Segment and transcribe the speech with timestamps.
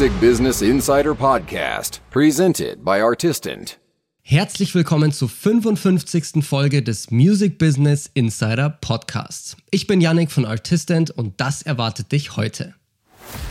[0.00, 3.78] Music Business Insider Podcast, presented by Artistant.
[4.22, 6.42] Herzlich willkommen zur 55.
[6.42, 9.58] Folge des Music Business Insider Podcasts.
[9.70, 12.74] Ich bin Yannick von Artistant und das erwartet dich heute.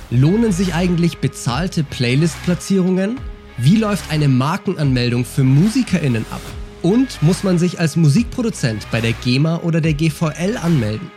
[0.10, 3.20] Lohnen sich eigentlich bezahlte Playlist-Platzierungen?
[3.60, 6.42] Wie läuft eine Markenanmeldung für MusikerInnen ab?
[6.82, 11.12] Und muss man sich als Musikproduzent bei der GEMA oder der GVL anmelden?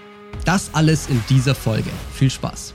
[0.45, 1.89] Das alles in dieser Folge.
[2.13, 2.75] Viel Spaß!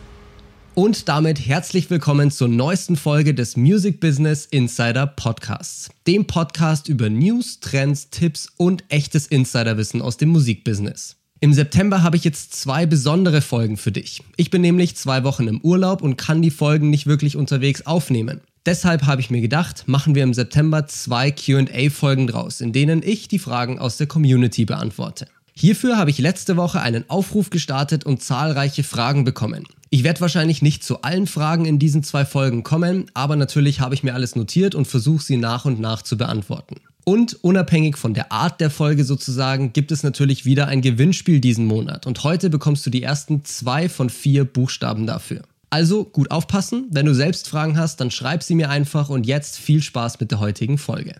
[0.77, 5.89] Und damit herzlich willkommen zur neuesten Folge des Music Business Insider Podcasts.
[6.05, 11.15] Dem Podcast über News, Trends, Tipps und echtes Insiderwissen aus dem Musikbusiness.
[11.39, 14.21] Im September habe ich jetzt zwei besondere Folgen für dich.
[14.35, 18.41] Ich bin nämlich zwei Wochen im Urlaub und kann die Folgen nicht wirklich unterwegs aufnehmen.
[18.67, 23.27] Deshalb habe ich mir gedacht, machen wir im September zwei QA-Folgen draus, in denen ich
[23.27, 25.27] die Fragen aus der Community beantworte.
[25.59, 29.63] Hierfür habe ich letzte Woche einen Aufruf gestartet und zahlreiche Fragen bekommen.
[29.89, 33.95] Ich werde wahrscheinlich nicht zu allen Fragen in diesen zwei Folgen kommen, aber natürlich habe
[33.95, 36.75] ich mir alles notiert und versuche sie nach und nach zu beantworten.
[37.05, 41.65] Und unabhängig von der Art der Folge sozusagen gibt es natürlich wieder ein Gewinnspiel diesen
[41.65, 45.41] Monat und heute bekommst du die ersten zwei von vier Buchstaben dafür.
[45.71, 49.57] Also gut aufpassen, wenn du selbst Fragen hast, dann schreib sie mir einfach und jetzt
[49.57, 51.15] viel Spaß mit der heutigen Folge.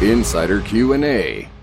[0.00, 1.57] Insider QA.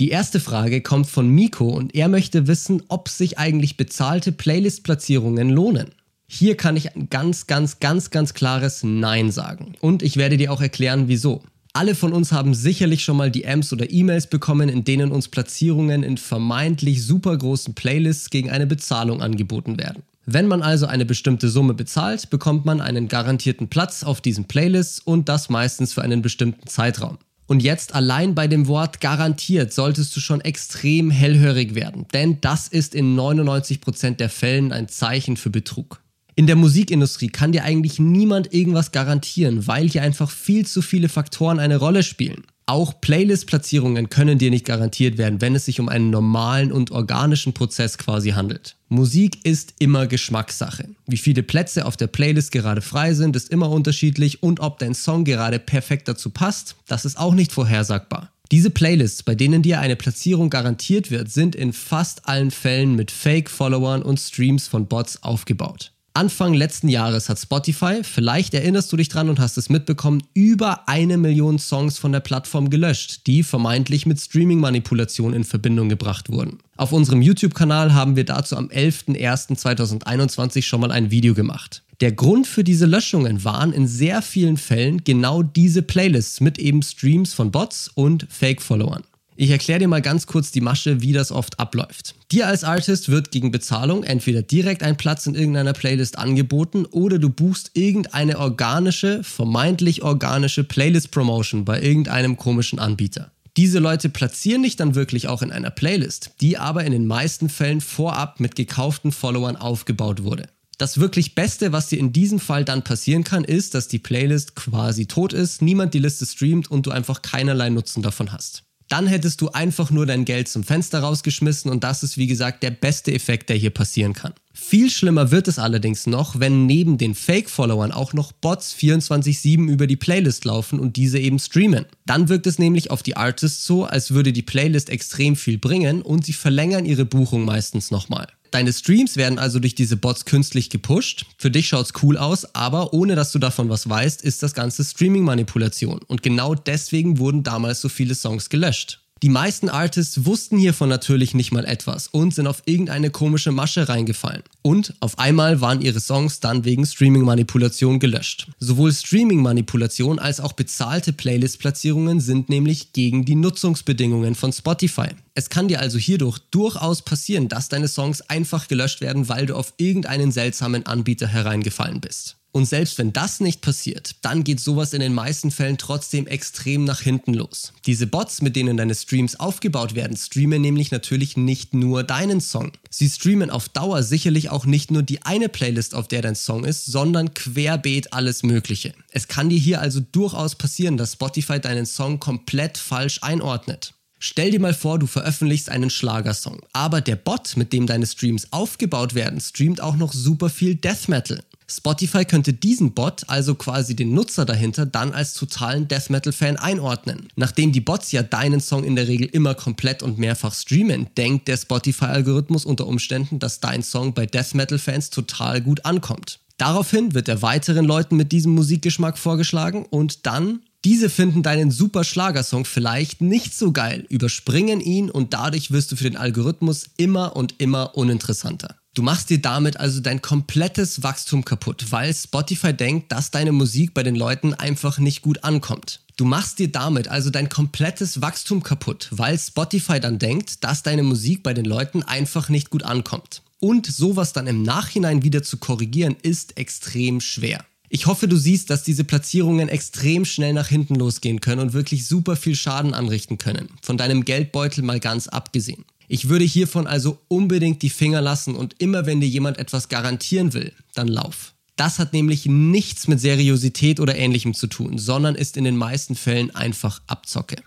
[0.00, 5.50] Die erste Frage kommt von Miko und er möchte wissen, ob sich eigentlich bezahlte Playlist-Platzierungen
[5.50, 5.90] lohnen.
[6.26, 9.74] Hier kann ich ein ganz, ganz, ganz, ganz klares Nein sagen.
[9.82, 11.42] Und ich werde dir auch erklären, wieso.
[11.74, 16.02] Alle von uns haben sicherlich schon mal DMs oder E-Mails bekommen, in denen uns Platzierungen
[16.02, 20.02] in vermeintlich super großen Playlists gegen eine Bezahlung angeboten werden.
[20.24, 25.00] Wenn man also eine bestimmte Summe bezahlt, bekommt man einen garantierten Platz auf diesen Playlists
[25.00, 27.18] und das meistens für einen bestimmten Zeitraum.
[27.50, 32.68] Und jetzt allein bei dem Wort garantiert solltest du schon extrem hellhörig werden, denn das
[32.68, 36.00] ist in 99% der Fällen ein Zeichen für Betrug.
[36.36, 41.08] In der Musikindustrie kann dir eigentlich niemand irgendwas garantieren, weil hier einfach viel zu viele
[41.08, 42.44] Faktoren eine Rolle spielen.
[42.70, 47.52] Auch Playlist-Platzierungen können dir nicht garantiert werden, wenn es sich um einen normalen und organischen
[47.52, 48.76] Prozess quasi handelt.
[48.88, 50.88] Musik ist immer Geschmackssache.
[51.04, 54.94] Wie viele Plätze auf der Playlist gerade frei sind, ist immer unterschiedlich und ob dein
[54.94, 58.30] Song gerade perfekt dazu passt, das ist auch nicht vorhersagbar.
[58.52, 63.10] Diese Playlists, bei denen dir eine Platzierung garantiert wird, sind in fast allen Fällen mit
[63.10, 65.90] Fake-Followern und Streams von Bots aufgebaut.
[66.12, 70.88] Anfang letzten Jahres hat Spotify, vielleicht erinnerst du dich dran und hast es mitbekommen, über
[70.88, 76.58] eine Million Songs von der Plattform gelöscht, die vermeintlich mit Streaming-Manipulation in Verbindung gebracht wurden.
[76.76, 81.84] Auf unserem YouTube-Kanal haben wir dazu am 11.01.2021 schon mal ein Video gemacht.
[82.00, 86.82] Der Grund für diese Löschungen waren in sehr vielen Fällen genau diese Playlists mit eben
[86.82, 89.04] Streams von Bots und Fake-Followern.
[89.42, 92.14] Ich erkläre dir mal ganz kurz die Masche, wie das oft abläuft.
[92.30, 97.18] Dir als Artist wird gegen Bezahlung entweder direkt ein Platz in irgendeiner Playlist angeboten oder
[97.18, 103.32] du buchst irgendeine organische, vermeintlich organische Playlist-Promotion bei irgendeinem komischen Anbieter.
[103.56, 107.48] Diese Leute platzieren dich dann wirklich auch in einer Playlist, die aber in den meisten
[107.48, 110.50] Fällen vorab mit gekauften Followern aufgebaut wurde.
[110.76, 114.54] Das wirklich Beste, was dir in diesem Fall dann passieren kann, ist, dass die Playlist
[114.54, 119.06] quasi tot ist, niemand die Liste streamt und du einfach keinerlei Nutzen davon hast dann
[119.06, 122.72] hättest du einfach nur dein Geld zum Fenster rausgeschmissen und das ist wie gesagt der
[122.72, 124.34] beste Effekt, der hier passieren kann.
[124.52, 129.86] Viel schlimmer wird es allerdings noch, wenn neben den Fake-Followern auch noch Bots 24-7 über
[129.86, 131.86] die Playlist laufen und diese eben streamen.
[132.04, 136.02] Dann wirkt es nämlich auf die Artists so, als würde die Playlist extrem viel bringen
[136.02, 138.26] und sie verlängern ihre Buchung meistens nochmal.
[138.50, 141.26] Deine Streams werden also durch diese Bots künstlich gepusht.
[141.38, 144.84] Für dich schaut's cool aus, aber ohne dass du davon was weißt, ist das Ganze
[144.84, 146.00] Streaming-Manipulation.
[146.06, 148.99] Und genau deswegen wurden damals so viele Songs gelöscht.
[149.22, 153.86] Die meisten Artists wussten hiervon natürlich nicht mal etwas und sind auf irgendeine komische Masche
[153.86, 154.42] reingefallen.
[154.62, 158.46] Und auf einmal waren ihre Songs dann wegen Streaming-Manipulation gelöscht.
[158.60, 165.08] Sowohl Streaming-Manipulation als auch bezahlte Playlist-Platzierungen sind nämlich gegen die Nutzungsbedingungen von Spotify.
[165.34, 169.54] Es kann dir also hierdurch durchaus passieren, dass deine Songs einfach gelöscht werden, weil du
[169.54, 172.39] auf irgendeinen seltsamen Anbieter hereingefallen bist.
[172.52, 176.84] Und selbst wenn das nicht passiert, dann geht sowas in den meisten Fällen trotzdem extrem
[176.84, 177.72] nach hinten los.
[177.86, 182.72] Diese Bots, mit denen deine Streams aufgebaut werden, streamen nämlich natürlich nicht nur deinen Song.
[182.90, 186.64] Sie streamen auf Dauer sicherlich auch nicht nur die eine Playlist, auf der dein Song
[186.64, 188.94] ist, sondern querbeet alles Mögliche.
[189.10, 193.94] Es kann dir hier also durchaus passieren, dass Spotify deinen Song komplett falsch einordnet.
[194.22, 198.52] Stell dir mal vor, du veröffentlichst einen Schlagersong, aber der Bot, mit dem deine Streams
[198.52, 201.42] aufgebaut werden, streamt auch noch super viel Death Metal.
[201.70, 207.28] Spotify könnte diesen Bot, also quasi den Nutzer dahinter, dann als totalen Death Metal-Fan einordnen.
[207.36, 211.46] Nachdem die Bots ja deinen Song in der Regel immer komplett und mehrfach streamen, denkt
[211.46, 216.40] der Spotify-Algorithmus unter Umständen, dass dein Song bei Death Metal-Fans total gut ankommt.
[216.58, 222.04] Daraufhin wird er weiteren Leuten mit diesem Musikgeschmack vorgeschlagen und dann diese finden deinen super
[222.04, 227.36] Schlagersong vielleicht nicht so geil, überspringen ihn und dadurch wirst du für den Algorithmus immer
[227.36, 228.79] und immer uninteressanter.
[228.92, 233.94] Du machst dir damit also dein komplettes Wachstum kaputt, weil Spotify denkt, dass deine Musik
[233.94, 236.00] bei den Leuten einfach nicht gut ankommt.
[236.16, 241.04] Du machst dir damit also dein komplettes Wachstum kaputt, weil Spotify dann denkt, dass deine
[241.04, 243.42] Musik bei den Leuten einfach nicht gut ankommt.
[243.60, 247.64] Und sowas dann im Nachhinein wieder zu korrigieren, ist extrem schwer.
[247.90, 252.08] Ich hoffe, du siehst, dass diese Platzierungen extrem schnell nach hinten losgehen können und wirklich
[252.08, 253.68] super viel Schaden anrichten können.
[253.82, 255.84] Von deinem Geldbeutel mal ganz abgesehen.
[256.12, 260.54] Ich würde hiervon also unbedingt die Finger lassen und immer wenn dir jemand etwas garantieren
[260.54, 261.54] will, dann lauf.
[261.76, 266.16] Das hat nämlich nichts mit Seriosität oder ähnlichem zu tun, sondern ist in den meisten
[266.16, 267.62] Fällen einfach Abzocke.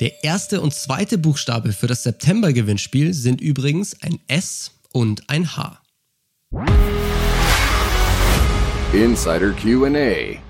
[0.00, 5.82] Der erste und zweite Buchstabe für das September-Gewinnspiel sind übrigens ein S und ein H.
[8.94, 10.40] Insider QA.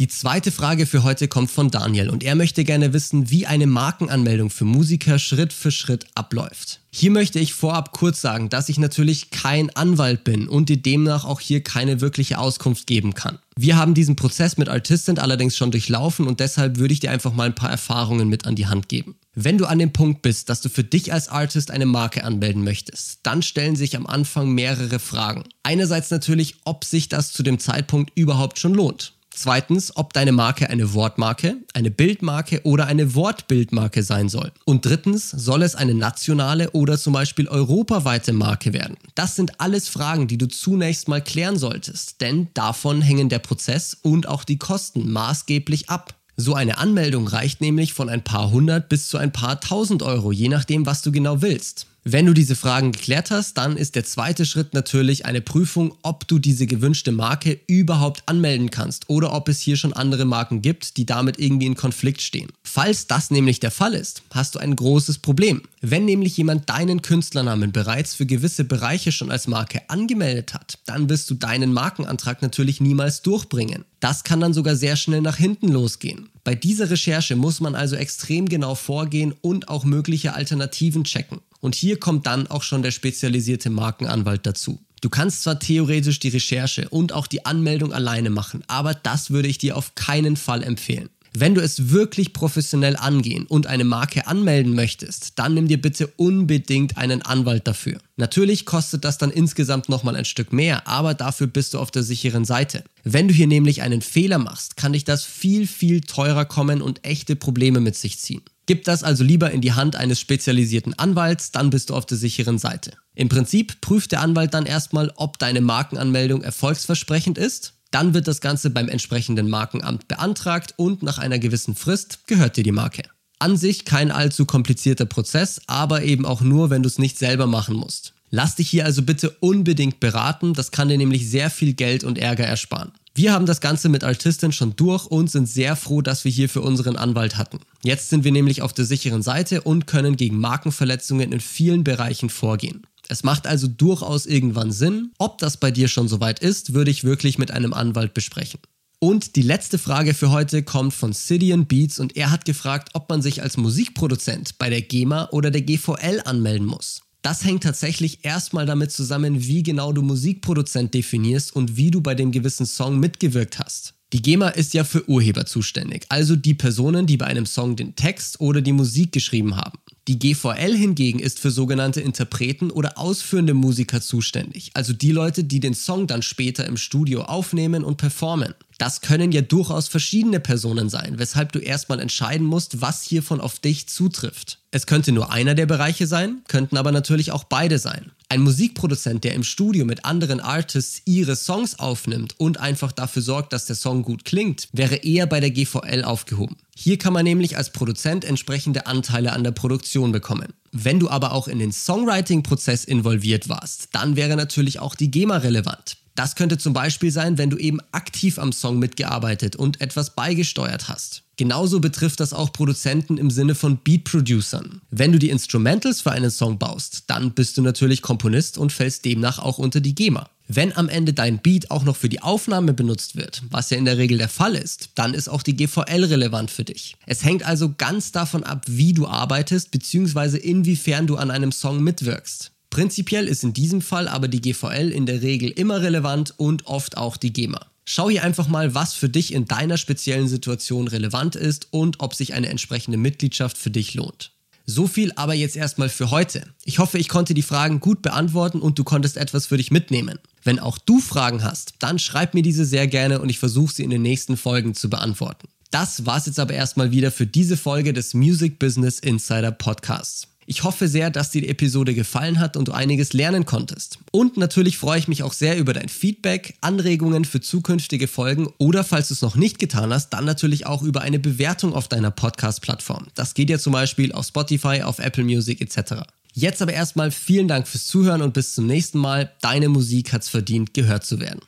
[0.00, 3.66] Die zweite Frage für heute kommt von Daniel und er möchte gerne wissen, wie eine
[3.66, 6.80] Markenanmeldung für Musiker Schritt für Schritt abläuft.
[6.90, 11.26] Hier möchte ich vorab kurz sagen, dass ich natürlich kein Anwalt bin und dir demnach
[11.26, 13.40] auch hier keine wirkliche Auskunft geben kann.
[13.56, 17.34] Wir haben diesen Prozess mit Artistent allerdings schon durchlaufen und deshalb würde ich dir einfach
[17.34, 19.16] mal ein paar Erfahrungen mit an die Hand geben.
[19.34, 22.64] Wenn du an dem Punkt bist, dass du für dich als Artist eine Marke anmelden
[22.64, 25.44] möchtest, dann stellen sich am Anfang mehrere Fragen.
[25.62, 29.12] Einerseits natürlich, ob sich das zu dem Zeitpunkt überhaupt schon lohnt.
[29.32, 34.52] Zweitens, ob deine Marke eine Wortmarke, eine Bildmarke oder eine Wortbildmarke sein soll.
[34.64, 38.96] Und drittens, soll es eine nationale oder zum Beispiel europaweite Marke werden?
[39.14, 43.96] Das sind alles Fragen, die du zunächst mal klären solltest, denn davon hängen der Prozess
[44.02, 46.14] und auch die Kosten maßgeblich ab.
[46.36, 50.32] So eine Anmeldung reicht nämlich von ein paar hundert bis zu ein paar tausend Euro,
[50.32, 51.86] je nachdem, was du genau willst.
[52.02, 56.26] Wenn du diese Fragen geklärt hast, dann ist der zweite Schritt natürlich eine Prüfung, ob
[56.26, 60.96] du diese gewünschte Marke überhaupt anmelden kannst oder ob es hier schon andere Marken gibt,
[60.96, 62.48] die damit irgendwie in Konflikt stehen.
[62.62, 65.60] Falls das nämlich der Fall ist, hast du ein großes Problem.
[65.82, 71.10] Wenn nämlich jemand deinen Künstlernamen bereits für gewisse Bereiche schon als Marke angemeldet hat, dann
[71.10, 73.84] wirst du deinen Markenantrag natürlich niemals durchbringen.
[74.00, 76.30] Das kann dann sogar sehr schnell nach hinten losgehen.
[76.44, 81.40] Bei dieser Recherche muss man also extrem genau vorgehen und auch mögliche Alternativen checken.
[81.60, 84.80] Und hier kommt dann auch schon der spezialisierte Markenanwalt dazu.
[85.00, 89.48] Du kannst zwar theoretisch die Recherche und auch die Anmeldung alleine machen, aber das würde
[89.48, 91.08] ich dir auf keinen Fall empfehlen.
[91.32, 96.08] Wenn du es wirklich professionell angehen und eine Marke anmelden möchtest, dann nimm dir bitte
[96.16, 98.00] unbedingt einen Anwalt dafür.
[98.16, 102.02] Natürlich kostet das dann insgesamt nochmal ein Stück mehr, aber dafür bist du auf der
[102.02, 102.82] sicheren Seite.
[103.04, 107.04] Wenn du hier nämlich einen Fehler machst, kann dich das viel, viel teurer kommen und
[107.04, 108.42] echte Probleme mit sich ziehen.
[108.66, 112.18] Gib das also lieber in die Hand eines spezialisierten Anwalts, dann bist du auf der
[112.18, 112.92] sicheren Seite.
[113.14, 117.74] Im Prinzip prüft der Anwalt dann erstmal, ob deine Markenanmeldung erfolgsversprechend ist.
[117.90, 122.62] Dann wird das Ganze beim entsprechenden Markenamt beantragt und nach einer gewissen Frist gehört dir
[122.62, 123.02] die Marke.
[123.40, 127.46] An sich kein allzu komplizierter Prozess, aber eben auch nur, wenn du es nicht selber
[127.46, 128.14] machen musst.
[128.30, 132.16] Lass dich hier also bitte unbedingt beraten, das kann dir nämlich sehr viel Geld und
[132.16, 132.92] Ärger ersparen.
[133.14, 136.48] Wir haben das Ganze mit Artistin schon durch und sind sehr froh, dass wir hier
[136.48, 137.58] für unseren Anwalt hatten.
[137.82, 142.30] Jetzt sind wir nämlich auf der sicheren Seite und können gegen Markenverletzungen in vielen Bereichen
[142.30, 142.86] vorgehen.
[143.08, 145.10] Es macht also durchaus irgendwann Sinn.
[145.18, 148.60] Ob das bei dir schon soweit ist, würde ich wirklich mit einem Anwalt besprechen.
[149.00, 153.08] Und die letzte Frage für heute kommt von Sidian Beats und er hat gefragt, ob
[153.08, 157.00] man sich als Musikproduzent bei der GEMA oder der GVL anmelden muss.
[157.22, 162.14] Das hängt tatsächlich erstmal damit zusammen, wie genau du Musikproduzent definierst und wie du bei
[162.14, 163.94] dem gewissen Song mitgewirkt hast.
[164.12, 167.94] Die GEMA ist ja für Urheber zuständig, also die Personen, die bei einem Song den
[167.94, 169.78] Text oder die Musik geschrieben haben.
[170.10, 175.60] Die GVL hingegen ist für sogenannte Interpreten oder ausführende Musiker zuständig, also die Leute, die
[175.60, 178.54] den Song dann später im Studio aufnehmen und performen.
[178.76, 183.60] Das können ja durchaus verschiedene Personen sein, weshalb du erstmal entscheiden musst, was hiervon auf
[183.60, 184.58] dich zutrifft.
[184.72, 188.10] Es könnte nur einer der Bereiche sein, könnten aber natürlich auch beide sein.
[188.32, 193.52] Ein Musikproduzent, der im Studio mit anderen Artists ihre Songs aufnimmt und einfach dafür sorgt,
[193.52, 196.54] dass der Song gut klingt, wäre eher bei der GVL aufgehoben.
[196.76, 200.54] Hier kann man nämlich als Produzent entsprechende Anteile an der Produktion bekommen.
[200.70, 205.38] Wenn du aber auch in den Songwriting-Prozess involviert warst, dann wäre natürlich auch die GEMA
[205.38, 205.96] relevant.
[206.14, 210.88] Das könnte zum Beispiel sein, wenn du eben aktiv am Song mitgearbeitet und etwas beigesteuert
[210.88, 211.22] hast.
[211.36, 214.82] Genauso betrifft das auch Produzenten im Sinne von Beat-Producern.
[214.90, 219.06] Wenn du die Instrumentals für einen Song baust, dann bist du natürlich Komponist und fällst
[219.06, 220.28] demnach auch unter die GEMA.
[220.52, 223.84] Wenn am Ende dein Beat auch noch für die Aufnahme benutzt wird, was ja in
[223.84, 226.96] der Regel der Fall ist, dann ist auch die GVL relevant für dich.
[227.06, 230.38] Es hängt also ganz davon ab, wie du arbeitest bzw.
[230.38, 232.50] inwiefern du an einem Song mitwirkst.
[232.70, 236.96] Prinzipiell ist in diesem Fall aber die GVL in der Regel immer relevant und oft
[236.96, 237.66] auch die GEMA.
[237.84, 242.14] Schau hier einfach mal, was für dich in deiner speziellen Situation relevant ist und ob
[242.14, 244.30] sich eine entsprechende Mitgliedschaft für dich lohnt.
[244.64, 246.46] So viel aber jetzt erstmal für heute.
[246.64, 250.20] Ich hoffe, ich konnte die Fragen gut beantworten und du konntest etwas für dich mitnehmen.
[250.44, 253.82] Wenn auch du Fragen hast, dann schreib mir diese sehr gerne und ich versuche sie
[253.82, 255.48] in den nächsten Folgen zu beantworten.
[255.72, 260.28] Das war's jetzt aber erstmal wieder für diese Folge des Music Business Insider Podcasts.
[260.50, 264.00] Ich hoffe sehr, dass dir die Episode gefallen hat und du einiges lernen konntest.
[264.10, 268.82] Und natürlich freue ich mich auch sehr über dein Feedback, Anregungen für zukünftige Folgen oder
[268.82, 272.10] falls du es noch nicht getan hast, dann natürlich auch über eine Bewertung auf deiner
[272.10, 273.06] Podcast-Plattform.
[273.14, 276.02] Das geht ja zum Beispiel auf Spotify, auf Apple Music etc.
[276.32, 279.30] Jetzt aber erstmal vielen Dank fürs Zuhören und bis zum nächsten Mal.
[279.42, 281.42] Deine Musik hat's verdient, gehört zu werden.